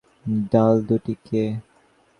ডাল 0.51 0.75
দুটি 0.87 1.13
কে? 1.25 1.43